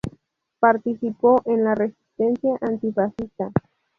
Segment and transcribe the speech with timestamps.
[0.59, 3.51] Participó en la resistencia antifascista.